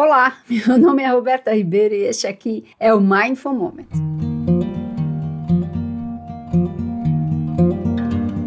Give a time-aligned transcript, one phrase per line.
[0.00, 3.88] Olá, meu nome é Roberta Ribeiro e este aqui é o Mindful Moment.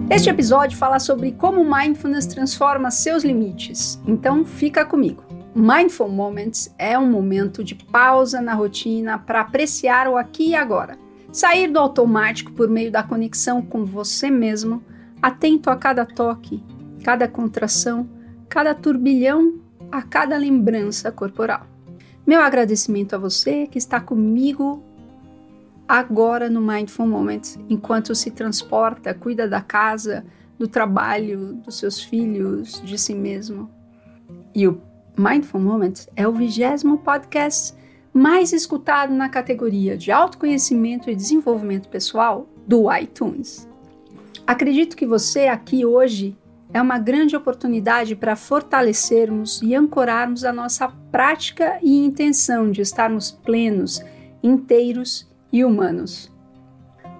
[0.09, 4.01] Este episódio fala sobre como mindfulness transforma seus limites.
[4.07, 5.25] Então, fica comigo.
[5.53, 10.97] Mindful Moments é um momento de pausa na rotina para apreciar o aqui e agora.
[11.33, 14.81] Sair do automático por meio da conexão com você mesmo,
[15.21, 16.63] atento a cada toque,
[17.03, 18.09] cada contração,
[18.47, 19.59] cada turbilhão
[19.91, 21.67] a cada lembrança corporal.
[22.25, 24.83] Meu agradecimento a você que está comigo
[25.87, 30.23] agora no Mindful Moment, enquanto se transporta, cuida da casa,
[30.57, 33.69] do trabalho, dos seus filhos, de si mesmo.
[34.55, 34.79] E o
[35.17, 37.73] Mindful Moment é o vigésimo podcast
[38.13, 43.67] mais escutado na categoria de autoconhecimento e desenvolvimento pessoal do iTunes.
[44.45, 46.37] Acredito que você aqui hoje
[46.73, 53.31] é uma grande oportunidade para fortalecermos e ancorarmos a nossa prática e intenção de estarmos
[53.31, 54.03] plenos,
[54.41, 56.31] inteiros e humanos.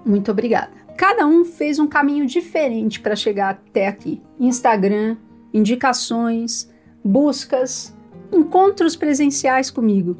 [0.05, 0.71] Muito obrigada.
[0.97, 4.21] Cada um fez um caminho diferente para chegar até aqui.
[4.39, 5.17] Instagram,
[5.53, 6.71] indicações,
[7.03, 7.93] buscas,
[8.31, 10.15] encontros presenciais comigo.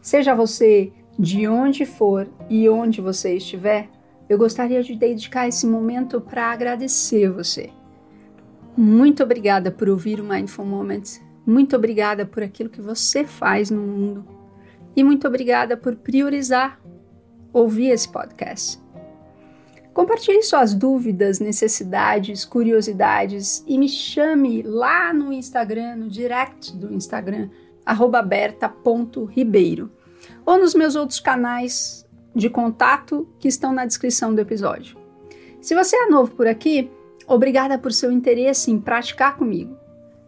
[0.00, 3.88] Seja você de onde for e onde você estiver,
[4.28, 7.70] eu gostaria de dedicar esse momento para agradecer você
[8.76, 11.20] muito obrigada por ouvir o Mindful Moments.
[11.44, 14.24] Muito obrigada por aquilo que você faz no mundo.
[14.94, 16.80] E muito obrigada por priorizar
[17.52, 18.80] ouvir esse podcast.
[19.92, 27.50] Compartilhe suas dúvidas, necessidades, curiosidades e me chame lá no Instagram, no direct do Instagram,
[28.26, 29.92] berta.ribeiro,
[30.46, 34.96] ou nos meus outros canais de contato que estão na descrição do episódio.
[35.60, 36.90] Se você é novo por aqui,
[37.26, 39.76] Obrigada por seu interesse em praticar comigo.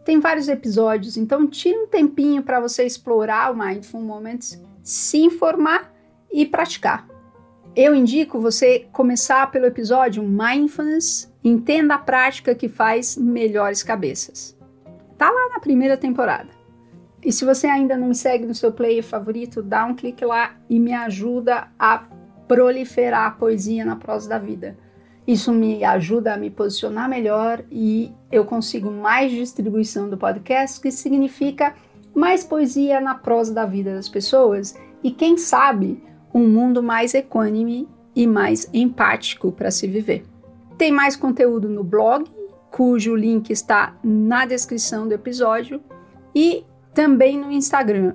[0.05, 5.93] Tem vários episódios, então tire um tempinho para você explorar o Mindful Moments, se informar
[6.31, 7.09] e praticar.
[7.75, 14.57] Eu indico você começar pelo episódio Mindfulness, entenda a prática que faz melhores cabeças.
[15.17, 16.51] Tá lá na primeira temporada.
[17.25, 20.55] E se você ainda não me segue no seu player favorito, dá um clique lá
[20.69, 22.05] e me ajuda a
[22.47, 24.77] proliferar a poesia na prosa da vida.
[25.27, 30.91] Isso me ajuda a me posicionar melhor e eu consigo mais distribuição do podcast, que
[30.91, 31.75] significa
[32.15, 36.03] mais poesia na prosa da vida das pessoas e, quem sabe,
[36.33, 40.25] um mundo mais equânime e mais empático para se viver.
[40.77, 42.31] Tem mais conteúdo no blog,
[42.71, 45.81] cujo link está na descrição do episódio,
[46.35, 48.15] e também no Instagram,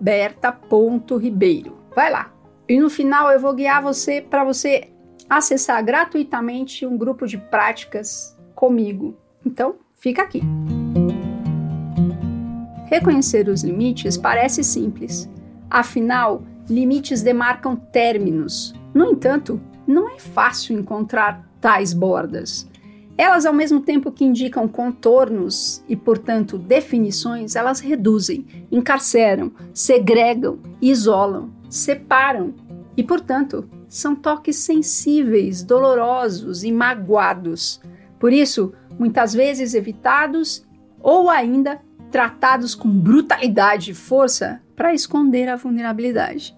[0.00, 1.76] berta.ribeiro.
[1.94, 2.32] Vai lá!
[2.68, 4.88] E no final eu vou guiar você para você
[5.28, 9.16] acessar gratuitamente um grupo de práticas comigo.
[9.44, 10.42] Então, fica aqui.
[12.86, 15.28] Reconhecer os limites parece simples.
[15.68, 18.74] Afinal, limites demarcam términos.
[18.94, 22.68] No entanto, não é fácil encontrar tais bordas.
[23.18, 31.50] Elas, ao mesmo tempo que indicam contornos e, portanto, definições, elas reduzem, encarceram, segregam, isolam,
[31.68, 32.54] separam
[32.94, 37.80] e, portanto, são toques sensíveis, dolorosos e magoados.
[38.18, 40.66] Por isso, muitas vezes evitados
[41.00, 41.80] ou ainda
[42.10, 46.54] tratados com brutalidade e força para esconder a vulnerabilidade.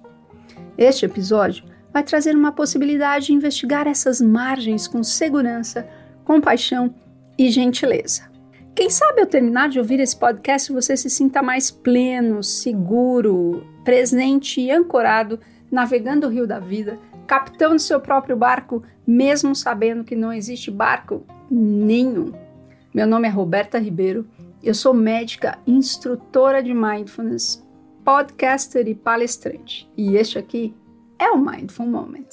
[0.77, 5.89] Este episódio vai trazer uma possibilidade de investigar essas margens com segurança,
[6.25, 6.95] compaixão
[7.39, 8.29] e gentileza.
[8.75, 14.61] Quem sabe ao terminar de ouvir esse podcast você se sinta mais pleno, seguro, presente
[14.61, 15.39] e ancorado
[15.71, 20.71] navegando o rio da vida, capitão do seu próprio barco, mesmo sabendo que não existe
[20.71, 22.33] barco nenhum.
[22.93, 24.27] Meu nome é Roberta Ribeiro,
[24.63, 27.63] eu sou médica, instrutora de mindfulness,
[28.03, 29.89] podcaster e palestrante.
[29.95, 30.75] E este aqui
[31.19, 32.29] é o Mindful Moment.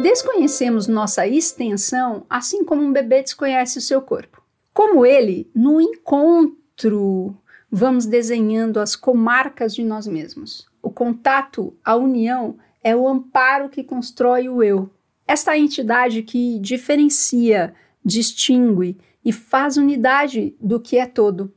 [0.00, 4.40] Desconhecemos nossa extensão assim como um bebê desconhece o seu corpo.
[4.72, 7.36] Como ele, no encontro
[7.70, 10.66] vamos desenhando as comarcas de nós mesmos.
[10.82, 14.90] O contato, a união, é o amparo que constrói o eu.
[15.26, 21.52] Esta entidade que diferencia, distingue e faz unidade do que é todo.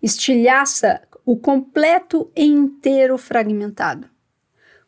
[0.00, 4.08] Estilhaça o completo e inteiro fragmentado.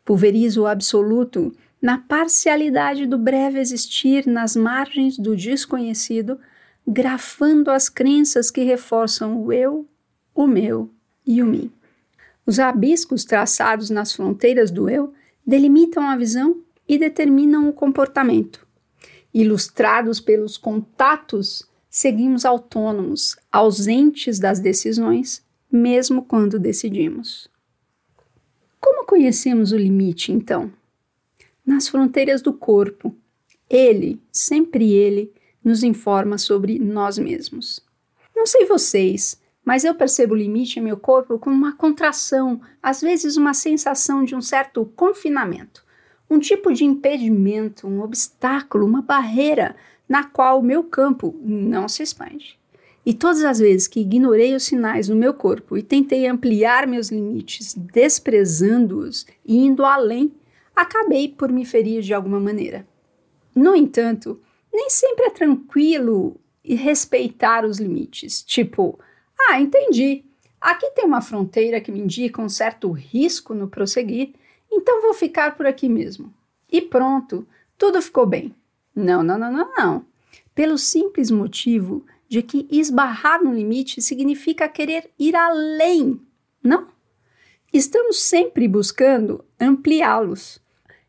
[0.05, 6.39] Pulveriza o absoluto na parcialidade do breve existir nas margens do desconhecido,
[6.87, 9.87] grafando as crenças que reforçam o eu
[10.33, 10.89] o meu
[11.25, 11.71] e o mim.
[12.45, 15.13] Os rabiscos traçados nas fronteiras do eu
[15.45, 18.65] delimitam a visão e determinam o comportamento.
[19.33, 27.49] Ilustrados pelos contatos, seguimos autônomos, ausentes das decisões, mesmo quando decidimos.
[28.79, 30.71] Como conhecemos o limite, então?
[31.65, 33.15] Nas fronteiras do corpo.
[33.69, 35.31] Ele, sempre ele,
[35.63, 37.81] nos informa sobre nós mesmos.
[38.35, 43.01] Não sei vocês, mas eu percebo o limite em meu corpo como uma contração, às
[43.01, 45.83] vezes uma sensação de um certo confinamento,
[46.29, 49.75] um tipo de impedimento, um obstáculo, uma barreira
[50.07, 52.59] na qual o meu campo não se expande.
[53.05, 57.09] E todas as vezes que ignorei os sinais no meu corpo e tentei ampliar meus
[57.09, 60.33] limites, desprezando-os e indo além,
[60.75, 62.87] acabei por me ferir de alguma maneira.
[63.53, 64.39] No entanto,
[64.73, 68.41] nem sempre é tranquilo respeitar os limites.
[68.41, 68.97] Tipo,
[69.49, 70.23] ah, entendi.
[70.59, 74.33] Aqui tem uma fronteira que me indica um certo risco no prosseguir,
[74.71, 76.33] então vou ficar por aqui mesmo.
[76.71, 77.47] E pronto,
[77.77, 78.55] tudo ficou bem.
[78.95, 80.05] Não, não, não, não, não.
[80.55, 86.19] Pelo simples motivo de que esbarrar no limite significa querer ir além,
[86.63, 86.87] não?
[87.71, 90.61] Estamos sempre buscando ampliá-los.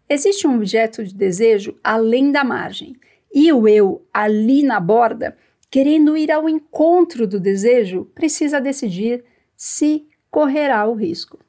[0.08, 2.96] Existe um objeto de desejo além da margem,
[3.32, 5.37] e o eu ali na borda,
[5.75, 9.25] querendo ir ao encontro do desejo, precisa decidir
[9.56, 11.41] se correrá o risco.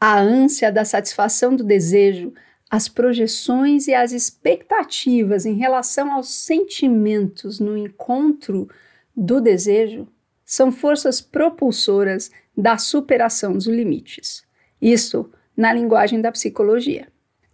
[0.00, 2.34] A ânsia da satisfação do desejo,
[2.68, 8.68] as projeções e as expectativas em relação aos sentimentos no encontro
[9.16, 10.08] do desejo
[10.44, 14.42] são forças propulsoras da superação dos limites.
[14.82, 17.06] Isso na linguagem da psicologia.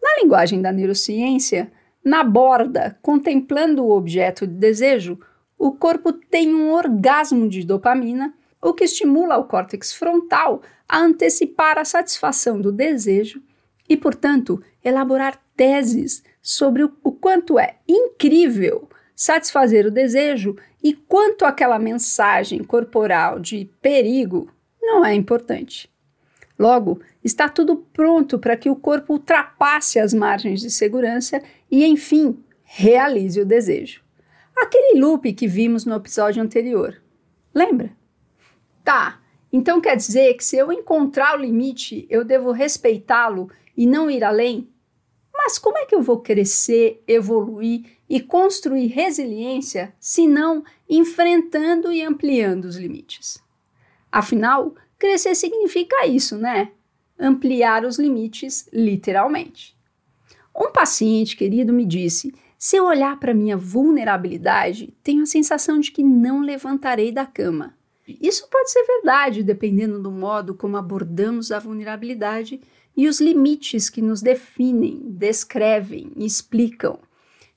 [0.03, 1.71] Na linguagem da neurociência,
[2.03, 5.19] na borda, contemplando o objeto de desejo,
[5.59, 11.79] o corpo tem um orgasmo de dopamina, o que estimula o córtex frontal a antecipar
[11.79, 13.43] a satisfação do desejo
[13.89, 21.79] e, portanto, elaborar teses sobre o, quanto é incrível satisfazer o desejo e quanto aquela
[21.79, 24.51] mensagem corporal de perigo
[24.83, 25.91] não é importante.
[26.59, 32.39] Logo, está tudo pronto para que o corpo ultrapasse as margens de segurança e, enfim,
[32.63, 34.04] realize o desejo.
[34.57, 37.01] Aquele loop que vimos no episódio anterior.
[37.55, 37.97] Lembra?
[38.85, 39.21] Tá,
[39.53, 44.25] então quer dizer que se eu encontrar o limite, eu devo respeitá-lo e não ir
[44.25, 44.69] além?
[45.33, 52.03] Mas como é que eu vou crescer, evoluir e construir resiliência se não enfrentando e
[52.03, 53.43] ampliando os limites?
[54.11, 56.71] Afinal, crescer significa isso, né?
[57.19, 59.77] Ampliar os limites, literalmente.
[60.55, 62.33] Um paciente querido me disse
[62.65, 67.77] se eu olhar para minha vulnerabilidade, tenho a sensação de que não levantarei da cama.
[68.09, 72.63] Isso pode ser verdade, dependendo do modo como abordamos a vulnerabilidade
[72.97, 76.99] e os limites que nos definem, descrevem, explicam.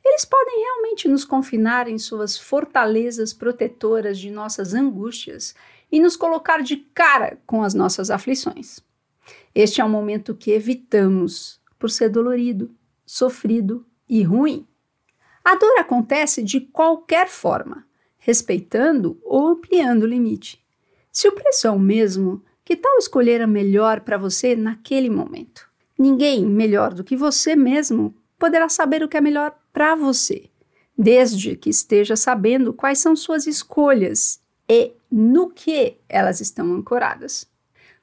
[0.03, 5.55] Eles podem realmente nos confinar em suas fortalezas protetoras de nossas angústias
[5.89, 8.81] e nos colocar de cara com as nossas aflições.
[9.55, 12.75] Este é um momento que evitamos por ser dolorido,
[13.05, 14.67] sofrido e ruim.
[15.47, 20.61] A dor acontece de qualquer forma, respeitando ou ampliando o limite.
[21.09, 25.65] Se o preço é o mesmo, que tal escolher a melhor para você naquele momento?
[25.97, 30.49] Ninguém melhor do que você mesmo poderá saber o que é melhor para você,
[30.97, 37.49] desde que esteja sabendo quais são suas escolhas e no que elas estão ancoradas.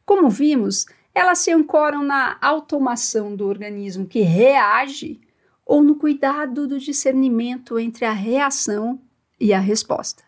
[0.06, 5.21] Como vimos, elas se ancoram na automação do organismo que reage
[5.64, 9.00] ou no cuidado do discernimento entre a reação
[9.40, 10.23] e a resposta.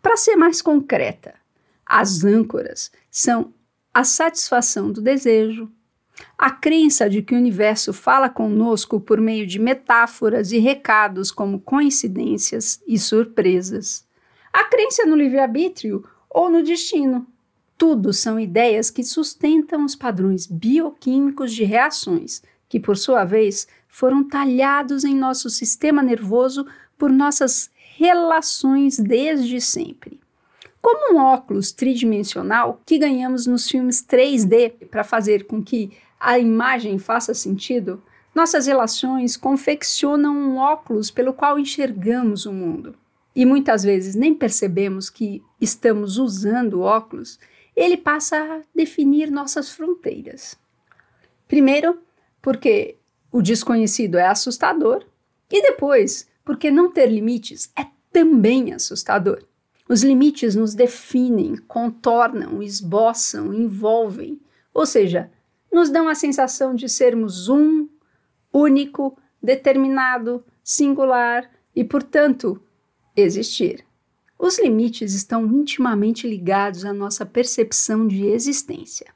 [0.00, 1.34] Para ser mais concreta,
[1.84, 3.52] as âncoras são
[3.92, 5.70] a satisfação do desejo,
[6.38, 11.60] a crença de que o universo fala conosco por meio de metáforas e recados como
[11.60, 14.06] coincidências e surpresas,
[14.52, 17.26] a crença no livre-arbítrio ou no destino.
[17.76, 24.22] Tudo são ideias que sustentam os padrões bioquímicos de reações, que, por sua vez, foram
[24.22, 26.64] talhados em nosso sistema nervoso
[26.96, 30.20] por nossas relações desde sempre.
[30.80, 36.96] Como um óculos tridimensional que ganhamos nos filmes 3D para fazer com que a imagem
[36.96, 42.94] faça sentido, nossas relações confeccionam um óculos pelo qual enxergamos o mundo.
[43.34, 47.38] E muitas vezes nem percebemos que estamos usando o óculos,
[47.74, 50.56] ele passa a definir nossas fronteiras.
[51.48, 51.98] Primeiro,
[52.42, 52.96] porque
[53.30, 55.04] o desconhecido é assustador,
[55.50, 59.44] e depois, porque não ter limites é também assustador.
[59.88, 64.40] Os limites nos definem, contornam, esboçam, envolvem,
[64.72, 65.30] ou seja,
[65.72, 67.88] nos dão a sensação de sermos um,
[68.52, 72.62] único, determinado, singular e, portanto,
[73.16, 73.84] existir.
[74.38, 79.12] Os limites estão intimamente ligados à nossa percepção de existência.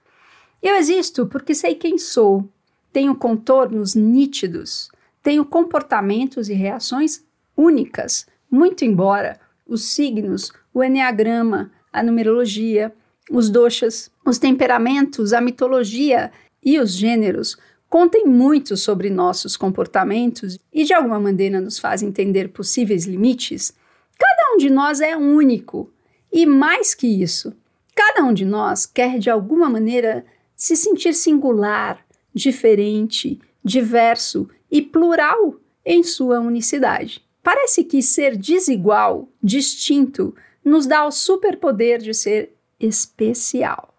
[0.63, 2.49] Eu existo porque sei quem sou,
[2.95, 4.89] tenho contornos nítidos,
[5.21, 7.25] tenho comportamentos e reações
[7.57, 12.95] únicas, muito embora os signos, o enneagrama, a numerologia,
[13.29, 16.31] os doshas, os temperamentos, a mitologia
[16.65, 17.59] e os gêneros
[17.91, 23.75] contem muito sobre nossos comportamentos e de alguma maneira nos fazem entender possíveis limites,
[24.17, 25.91] cada um de nós é único.
[26.33, 27.53] E mais que isso,
[27.93, 30.25] cada um de nós quer de alguma maneira
[30.55, 32.04] se sentir singular,
[32.35, 37.25] diferente, diverso e plural em sua unicidade.
[37.43, 43.95] Parece que ser desigual, distinto, nos dá o superpoder de ser especial.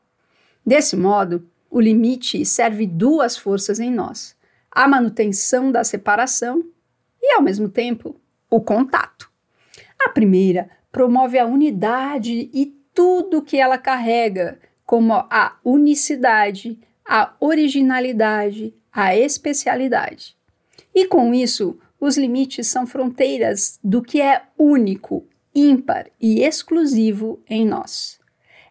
[0.65, 4.35] Desse modo, o limite serve duas forças em nós:
[4.71, 6.65] a manutenção da separação
[7.21, 9.29] e, ao mesmo tempo, o contato.
[9.99, 18.73] A primeira promove a unidade e tudo que ela carrega, como a unicidade, a originalidade,
[18.91, 20.35] a especialidade.
[20.93, 27.65] E com isso, os limites são fronteiras do que é único, ímpar e exclusivo em
[27.65, 28.19] nós.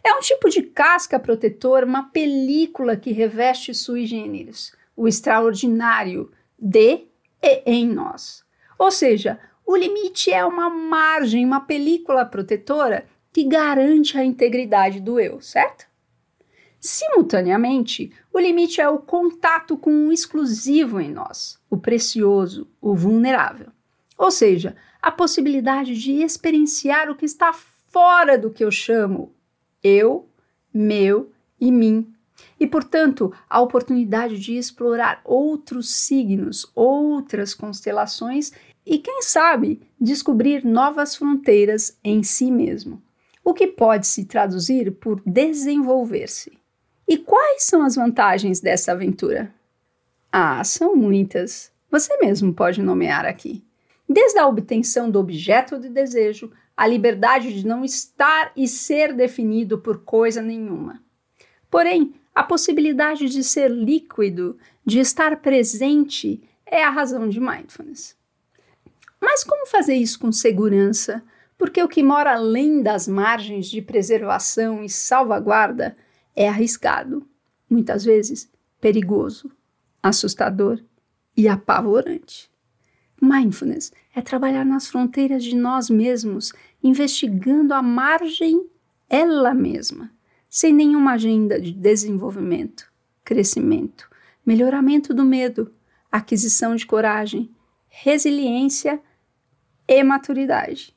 [0.02, 7.06] É um tipo de casca protetora, uma película que reveste sui generis, o extraordinário de
[7.42, 8.44] e em nós.
[8.78, 15.18] Ou seja, o limite é uma margem, uma película protetora que garante a integridade do
[15.18, 15.86] eu, certo?
[16.86, 23.68] Simultaneamente, o limite é o contato com o exclusivo em nós, o precioso, o vulnerável.
[24.18, 29.34] Ou seja, a possibilidade de experienciar o que está fora do que eu chamo
[29.82, 30.28] eu,
[30.74, 32.12] meu e mim.
[32.60, 38.52] E, portanto, a oportunidade de explorar outros signos, outras constelações
[38.84, 43.02] e, quem sabe, descobrir novas fronteiras em si mesmo.
[43.42, 46.62] O que pode se traduzir por desenvolver-se.
[47.06, 49.52] E quais são as vantagens dessa aventura?
[50.32, 51.70] Ah, são muitas.
[51.90, 53.62] Você mesmo pode nomear aqui.
[54.08, 59.78] Desde a obtenção do objeto de desejo, a liberdade de não estar e ser definido
[59.78, 61.02] por coisa nenhuma.
[61.70, 68.16] Porém, a possibilidade de ser líquido, de estar presente, é a razão de mindfulness.
[69.20, 71.22] Mas como fazer isso com segurança?
[71.56, 75.96] Porque o que mora além das margens de preservação e salvaguarda
[76.34, 77.26] é arriscado,
[77.68, 78.50] muitas vezes
[78.80, 79.50] perigoso,
[80.02, 80.82] assustador
[81.36, 82.50] e apavorante.
[83.20, 88.68] Mindfulness é trabalhar nas fronteiras de nós mesmos, investigando a margem
[89.08, 90.12] ela mesma,
[90.48, 92.92] sem nenhuma agenda de desenvolvimento,
[93.24, 94.08] crescimento,
[94.44, 95.72] melhoramento do medo,
[96.12, 97.50] aquisição de coragem,
[97.88, 99.00] resiliência
[99.88, 100.94] e maturidade.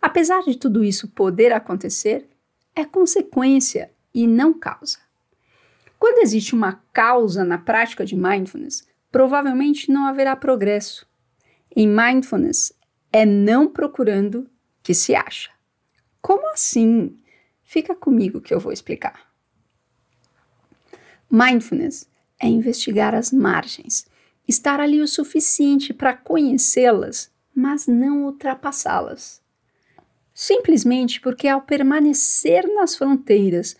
[0.00, 2.28] Apesar de tudo isso poder acontecer,
[2.74, 4.98] é consequência e não causa.
[5.98, 11.06] Quando existe uma causa na prática de mindfulness, provavelmente não haverá progresso.
[11.74, 12.72] Em mindfulness,
[13.12, 14.48] é não procurando
[14.82, 15.50] que se acha.
[16.22, 17.18] Como assim?
[17.62, 19.26] Fica comigo que eu vou explicar.
[21.30, 22.08] Mindfulness
[22.40, 24.06] é investigar as margens,
[24.48, 29.42] estar ali o suficiente para conhecê-las, mas não ultrapassá-las.
[30.32, 33.76] Simplesmente porque, ao permanecer nas fronteiras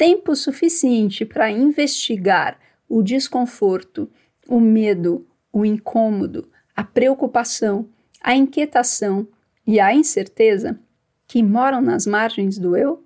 [0.00, 4.10] tempo suficiente para investigar o desconforto,
[4.48, 7.86] o medo, o incômodo, a preocupação,
[8.18, 9.28] a inquietação
[9.66, 10.80] e a incerteza
[11.26, 13.04] que moram nas margens do eu,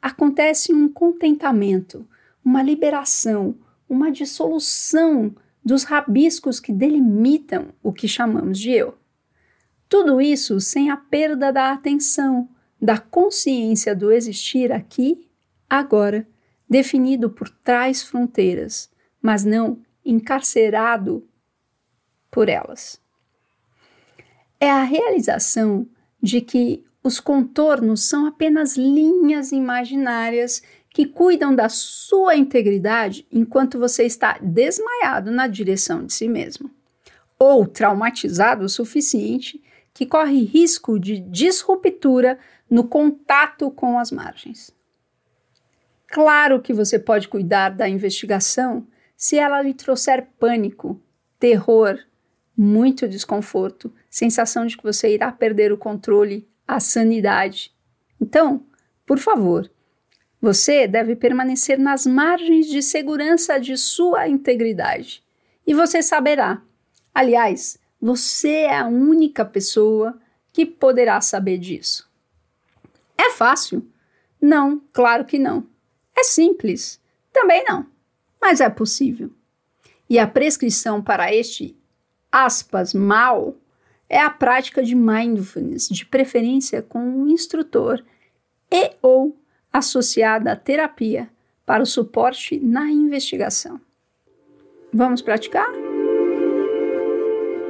[0.00, 2.08] acontece um contentamento,
[2.44, 3.56] uma liberação,
[3.88, 5.34] uma dissolução
[5.64, 8.96] dos rabiscos que delimitam o que chamamos de eu.
[9.88, 12.48] Tudo isso sem a perda da atenção,
[12.80, 15.28] da consciência do existir aqui,
[15.68, 16.24] agora
[16.68, 21.26] definido por trás fronteiras, mas não encarcerado
[22.30, 23.00] por elas.
[24.58, 25.86] É a realização
[26.22, 34.04] de que os contornos são apenas linhas imaginárias que cuidam da sua integridade enquanto você
[34.04, 36.70] está desmaiado na direção de si mesmo,
[37.38, 44.75] ou traumatizado o suficiente que corre risco de disruptura no contato com as margens.
[46.08, 48.86] Claro que você pode cuidar da investigação
[49.16, 51.00] se ela lhe trouxer pânico,
[51.38, 51.98] terror,
[52.56, 57.74] muito desconforto, sensação de que você irá perder o controle, a sanidade.
[58.20, 58.64] Então,
[59.04, 59.70] por favor,
[60.40, 65.22] você deve permanecer nas margens de segurança de sua integridade.
[65.66, 66.62] E você saberá.
[67.14, 70.18] Aliás, você é a única pessoa
[70.52, 72.08] que poderá saber disso.
[73.18, 73.86] É fácil?
[74.40, 75.66] Não, claro que não.
[76.16, 77.00] É simples?
[77.32, 77.86] Também não.
[78.40, 79.30] Mas é possível.
[80.08, 81.76] E a prescrição para este,
[82.30, 83.54] aspas, mal,
[84.08, 88.02] é a prática de mindfulness, de preferência com um instrutor
[88.70, 89.36] e ou
[89.72, 91.28] associada à terapia
[91.64, 93.80] para o suporte na investigação.
[94.92, 95.68] Vamos praticar?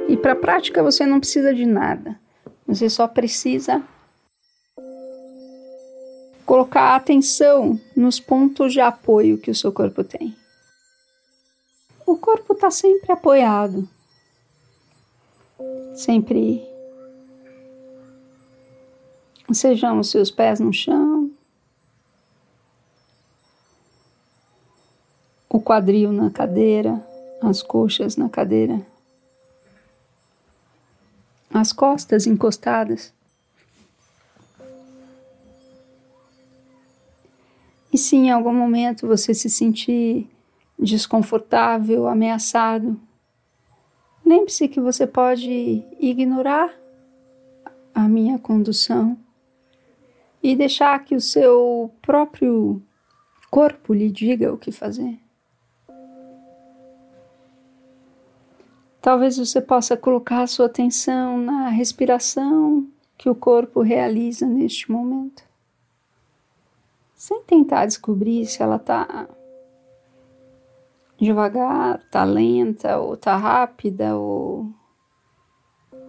[0.07, 2.17] E para prática você não precisa de nada.
[2.65, 3.83] Você só precisa
[6.47, 10.33] colocar atenção nos pontos de apoio que o seu corpo tem.
[12.05, 13.87] O corpo está sempre apoiado,
[15.93, 16.65] sempre.
[19.51, 21.29] Sejam os seus pés no chão,
[25.49, 27.05] o quadril na cadeira,
[27.41, 28.85] as coxas na cadeira,
[31.53, 33.16] as costas encostadas.
[37.97, 40.29] E se em algum momento você se sentir
[40.77, 42.95] desconfortável, ameaçado,
[44.23, 46.71] lembre-se que você pode ignorar
[47.95, 49.17] a minha condução
[50.43, 52.79] e deixar que o seu próprio
[53.49, 55.17] corpo lhe diga o que fazer.
[59.01, 62.87] Talvez você possa colocar sua atenção na respiração
[63.17, 65.46] que o corpo realiza neste momento,
[67.17, 69.27] sem tentar descobrir se ela está
[71.19, 74.71] devagar, está lenta ou está rápida ou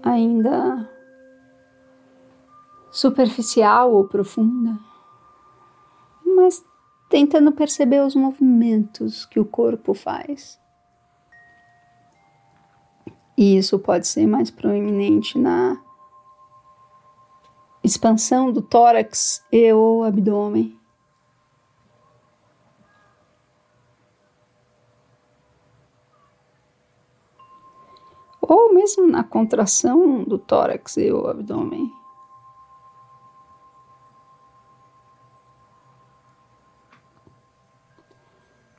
[0.02, 0.86] ainda
[2.92, 4.78] superficial ou profunda,
[6.24, 6.62] mas
[7.08, 10.60] tentando perceber os movimentos que o corpo faz.
[13.34, 15.80] E isso pode ser mais proeminente na
[17.82, 20.77] expansão do tórax e o abdômen.
[28.48, 31.92] Ou mesmo na contração do tórax e o abdômen.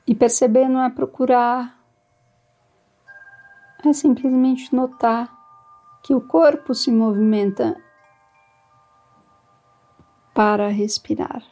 [0.07, 1.79] E perceber não é procurar
[3.85, 5.31] é simplesmente notar
[6.01, 7.79] que o corpo se movimenta
[10.33, 11.43] para respirar.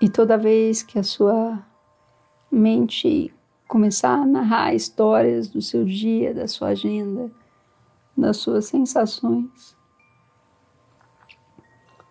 [0.00, 1.64] E toda vez que a sua
[2.50, 3.32] mente
[3.72, 7.32] começar a narrar histórias do seu dia, da sua agenda,
[8.14, 9.74] das suas sensações,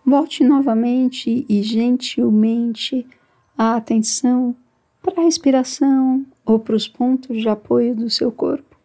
[0.03, 3.07] volte novamente e gentilmente
[3.55, 4.55] a atenção
[5.03, 8.75] para a respiração ou para os pontos de apoio do seu corpo.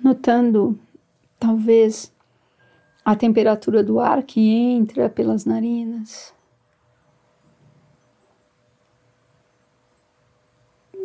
[0.00, 0.78] Notando,
[1.36, 2.12] talvez,
[3.04, 6.32] a temperatura do ar que entra pelas narinas.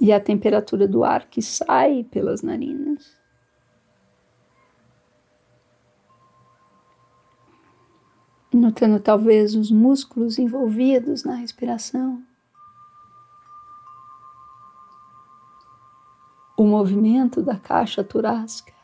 [0.05, 3.19] E a temperatura do ar que sai pelas narinas.
[8.53, 12.23] notando talvez os músculos envolvidos na respiração,
[16.55, 18.74] o movimento da caixa torácica.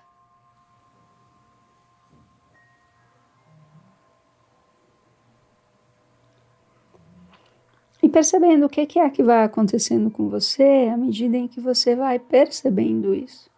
[8.11, 12.19] Percebendo o que é que vai acontecendo com você à medida em que você vai
[12.19, 13.49] percebendo isso.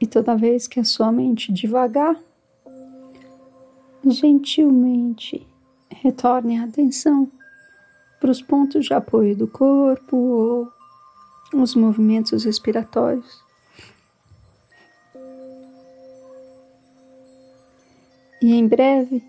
[0.00, 2.16] E toda vez que a sua mente devagar,
[4.04, 5.46] gentilmente
[5.90, 7.30] retorne a atenção
[8.20, 10.68] para os pontos de apoio do corpo ou
[11.52, 13.47] os movimentos respiratórios.
[18.48, 19.22] E em breve,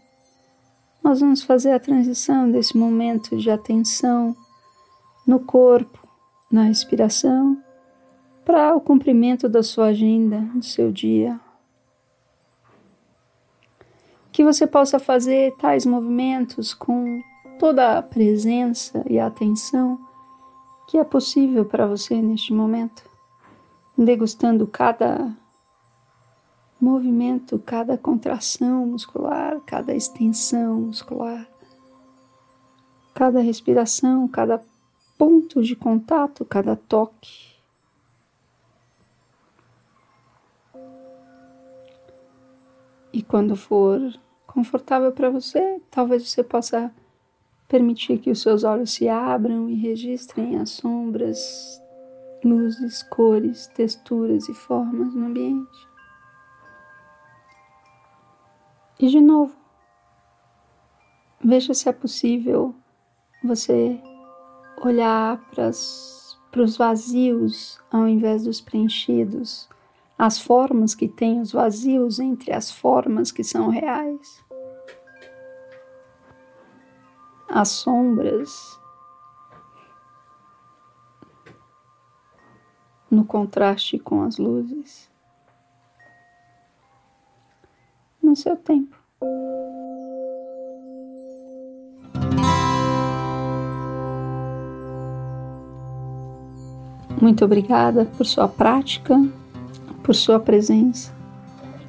[1.03, 4.33] nós vamos fazer a transição desse momento de atenção
[5.27, 6.07] no corpo,
[6.49, 7.61] na respiração
[8.45, 11.37] para o cumprimento da sua agenda, do seu dia.
[14.31, 17.21] Que você possa fazer tais movimentos com
[17.59, 19.99] toda a presença e a atenção
[20.87, 23.03] que é possível para você neste momento,
[23.97, 25.29] degustando cada
[26.79, 31.47] movimento, cada contração muscular, cada extensão muscular,
[33.13, 34.63] cada respiração, cada
[35.17, 37.49] ponto de contato, cada toque.
[43.11, 43.99] E quando for
[44.47, 46.93] confortável para você, talvez você possa
[47.67, 51.81] permitir que os seus olhos se abram e registrem as sombras,
[52.43, 55.88] luzes, cores, texturas e formas no ambiente.
[58.99, 59.55] E de novo,
[61.41, 62.75] veja se é possível
[63.41, 63.97] você
[64.83, 69.69] olhar para os vazios ao invés dos preenchidos,
[70.17, 74.43] as formas que têm os vazios entre as formas que são reais.
[77.47, 78.77] As sombras
[83.09, 85.08] no contraste com as luzes,
[88.29, 88.95] no seu tempo.
[97.21, 99.21] Muito obrigada por sua prática,
[100.03, 101.13] por sua presença.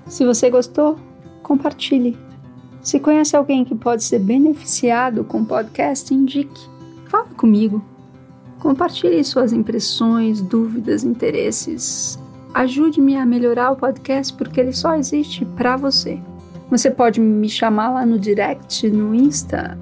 [0.06, 0.98] Se você gostou,
[1.42, 2.18] compartilhe.
[2.82, 6.60] Se conhece alguém que pode ser beneficiado com o podcast, indique.
[7.06, 7.84] Fale comigo.
[8.58, 12.18] Compartilhe suas impressões, dúvidas, interesses.
[12.52, 16.20] Ajude-me a melhorar o podcast porque ele só existe para você.
[16.70, 19.76] Você pode me chamar lá no direct no Insta,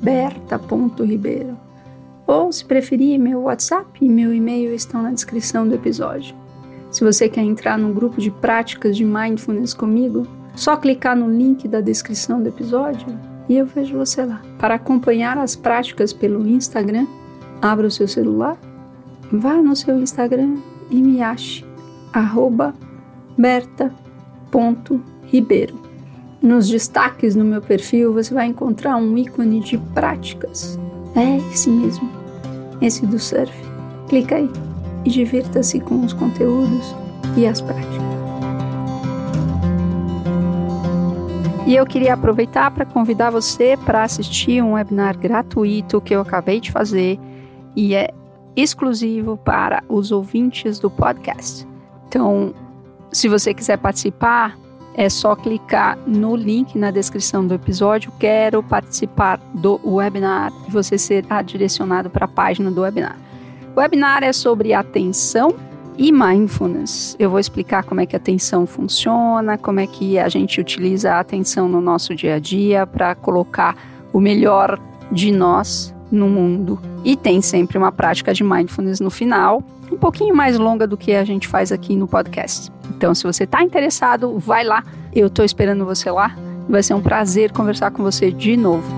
[0.00, 1.58] berta.ribeiro.
[2.24, 6.36] Ou, se preferir, meu WhatsApp e meu e-mail estão na descrição do episódio.
[6.90, 11.66] Se você quer entrar no grupo de práticas de mindfulness comigo, só clicar no link
[11.66, 13.08] da descrição do episódio
[13.48, 14.40] e eu vejo você lá.
[14.58, 17.08] Para acompanhar as práticas pelo Instagram,
[17.60, 18.56] abra o seu celular,
[19.32, 20.58] vá no seu Instagram
[20.90, 21.64] e me ache,
[22.12, 22.72] arroba
[23.36, 25.87] berta.ribeiro.
[26.40, 30.78] Nos destaques no meu perfil você vai encontrar um ícone de práticas.
[31.16, 32.08] É esse mesmo,
[32.80, 33.52] esse do surf.
[34.08, 34.48] Clica aí
[35.04, 36.94] e divirta-se com os conteúdos
[37.36, 38.08] e as práticas.
[41.66, 46.60] E eu queria aproveitar para convidar você para assistir um webinar gratuito que eu acabei
[46.60, 47.18] de fazer
[47.76, 48.10] e é
[48.56, 51.66] exclusivo para os ouvintes do podcast.
[52.08, 52.54] Então,
[53.12, 54.56] se você quiser participar,
[54.98, 58.12] é só clicar no link na descrição do episódio.
[58.18, 63.16] Quero participar do webinar e você será direcionado para a página do webinar.
[63.76, 65.54] O webinar é sobre atenção
[65.96, 67.14] e mindfulness.
[67.16, 71.12] Eu vou explicar como é que a atenção funciona, como é que a gente utiliza
[71.12, 73.76] a atenção no nosso dia a dia para colocar
[74.12, 74.80] o melhor
[75.12, 76.76] de nós no mundo.
[77.04, 81.12] E tem sempre uma prática de mindfulness no final, um pouquinho mais longa do que
[81.12, 82.76] a gente faz aqui no podcast.
[82.98, 84.82] Então, se você está interessado, vai lá.
[85.14, 86.36] Eu estou esperando você lá.
[86.68, 88.92] Vai ser um prazer conversar com você de novo.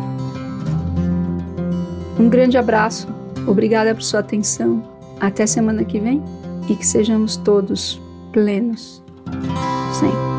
[2.19, 3.07] Um grande abraço.
[3.47, 4.83] Obrigada por sua atenção.
[5.21, 6.23] Até semana que vem
[6.67, 8.01] e que sejamos todos
[8.33, 9.03] plenos
[9.93, 10.30] sempre.